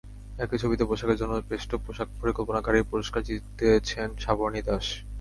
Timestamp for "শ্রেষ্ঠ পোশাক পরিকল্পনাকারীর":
1.39-2.89